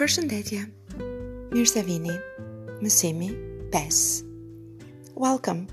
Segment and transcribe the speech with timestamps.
[0.00, 0.62] Përshëndetje.
[1.52, 2.14] Mirë se vini.
[2.80, 3.26] Mësimi
[3.70, 4.22] 5.
[5.14, 5.66] Welcome.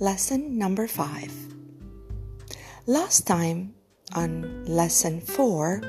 [0.00, 1.30] Lesson number 5.
[2.86, 3.72] Last time
[4.16, 5.82] on lesson 4,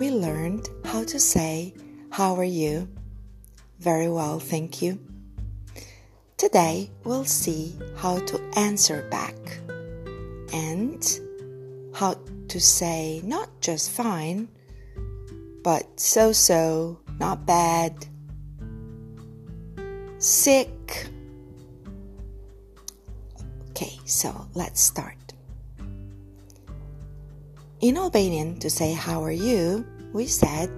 [0.00, 1.72] we learned how to say
[2.10, 2.88] how are you?
[3.78, 4.98] Very well, thank you.
[6.38, 9.38] Today we'll see how to answer back
[10.52, 11.06] and
[11.94, 12.16] how
[12.48, 14.48] to say not just fine,
[15.62, 18.06] but so so, not bad,
[20.18, 21.08] sick.
[23.70, 25.16] Okay, so let's start.
[27.80, 30.70] In Albanian, to say how are you, we said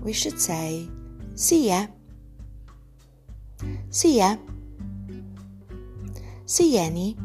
[0.00, 0.88] we should say
[1.34, 1.88] si je.
[3.90, 4.38] Si je.
[6.46, 7.16] Si jeni.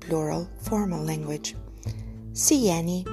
[0.00, 1.54] Plural formal language.
[2.32, 3.04] Si jeni.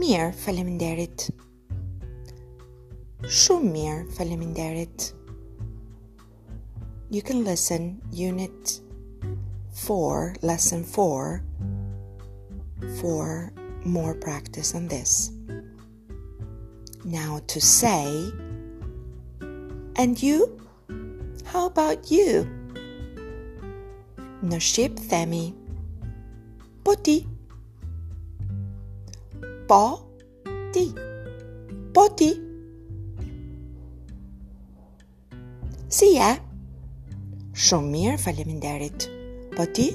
[0.00, 1.30] Mirë, faleminderit.
[3.20, 5.12] Shumë mirë, faleminderit.
[7.10, 8.80] You can listen unit
[9.74, 11.42] 4, lesson 4
[13.00, 13.52] for
[13.84, 15.32] more practice on this.
[17.04, 18.32] Now to say,
[19.96, 20.58] and you?
[21.44, 22.48] How about you?
[24.40, 25.52] Në Shqip themi,
[26.82, 27.26] po ti.
[35.90, 36.26] Si je?
[37.58, 39.08] Shumë mirë, faleminderit.
[39.56, 39.88] Po ti?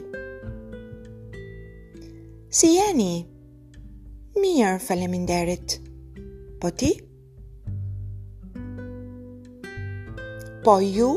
[2.52, 3.24] Si jeni?
[4.36, 5.78] Mirë, faleminderit.
[6.60, 6.92] Po ti?
[10.68, 11.10] Po ju,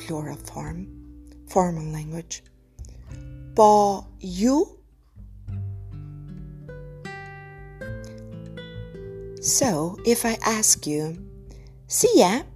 [0.00, 0.80] plural form,
[1.52, 2.40] formal language.
[3.52, 3.68] Po
[4.24, 4.64] ju?
[9.44, 11.12] So, if I ask you,
[11.84, 12.55] si je?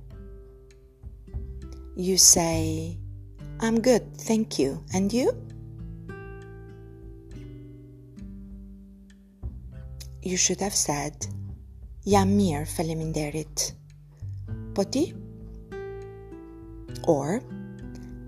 [2.01, 2.97] You say,
[3.61, 4.83] I'm good, thank you.
[4.95, 5.37] And you?
[10.23, 11.13] You should have said,
[12.07, 13.75] Jam mirë, faleminderit.
[14.73, 15.13] Po ti?
[17.05, 17.43] Or,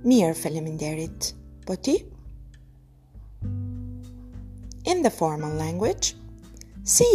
[0.05, 1.33] mirë, faleminderit.
[1.65, 1.97] Po ti?
[4.85, 6.13] In the formal language,
[6.85, 7.09] si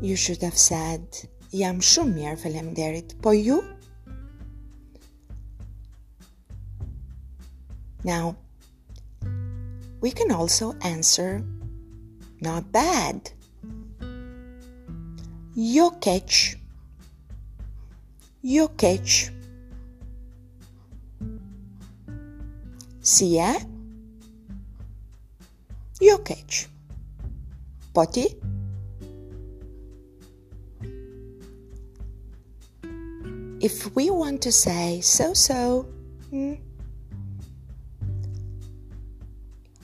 [0.00, 1.04] You should have said,
[1.52, 3.16] Jam shumë mirë, faleminderit.
[3.20, 3.58] Po ju?
[8.04, 8.36] Now,
[10.00, 11.42] we can also answer
[12.40, 13.30] not bad.
[15.54, 16.56] Jo keq.
[18.40, 19.28] Jo keq.
[23.02, 23.50] Si je?
[26.00, 26.64] Jo keq.
[27.92, 28.24] Po ti?
[33.60, 35.84] If we want to say so so,
[36.30, 36.54] hmm,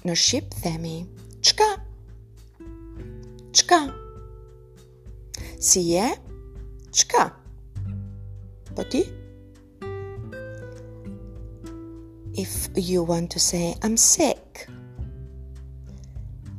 [0.07, 0.95] në Shqip themi
[1.45, 1.67] qka?
[3.53, 3.81] Qka?
[5.61, 6.07] Si je?
[6.89, 7.27] Qka?
[8.73, 9.05] Po ti?
[12.33, 14.71] If you want to say I'm sick,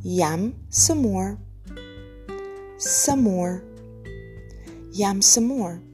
[0.05, 1.39] jam sëmur.
[2.78, 3.61] Sëmur.
[4.94, 5.87] Jam sëmur.